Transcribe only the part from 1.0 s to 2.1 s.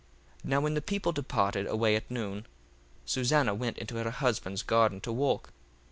departed away at